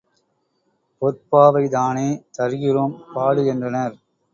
பொற்பாவை 1.01 1.63
தானே 1.69 2.07
தருகிறோம் 2.37 2.95
பாடு 3.13 3.43
என்றனர். 3.45 3.95